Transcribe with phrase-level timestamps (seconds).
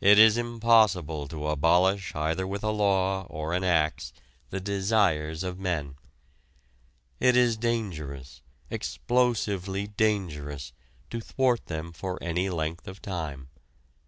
[0.00, 4.12] It is impossible to abolish either with a law or an axe
[4.48, 5.94] the desires of men.
[7.20, 10.72] It is dangerous, explosively dangerous,
[11.10, 13.48] to thwart them for any length of time.